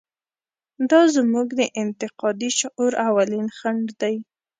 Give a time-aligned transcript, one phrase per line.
[0.89, 4.15] دا زموږ د انتقادي شعور اولین خنډ دی.